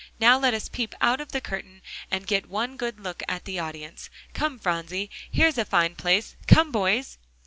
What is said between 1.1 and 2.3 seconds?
of the curtain, and